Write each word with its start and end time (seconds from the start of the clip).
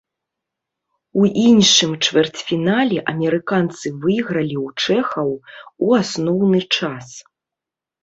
У 1.19 1.29
іншым 1.49 1.91
чвэрцьфінале 2.07 2.99
амерыканцы 3.15 3.87
выйгралі 4.01 4.57
ў 4.65 4.99
чэхаў 4.99 5.29
у 5.39 5.85
асноўны 6.03 6.59
час. 6.77 7.07